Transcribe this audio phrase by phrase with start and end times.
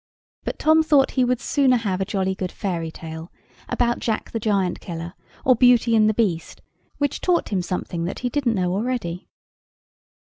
[0.43, 3.31] But Tom thought he would sooner have a jolly good fairy tale,
[3.69, 5.13] about Jack the Giant killer
[5.45, 6.63] or Beauty and the Beast,
[6.97, 9.27] which taught him something that he didn't know already.